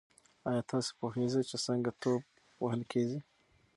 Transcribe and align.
ایا 0.47 0.61
تاسي 0.69 0.91
پوهېږئ 0.99 1.41
چې 1.49 1.57
څنګه 1.65 1.91
توپ 2.01 2.23
وهل 2.61 2.81
کیږي؟ 2.91 3.19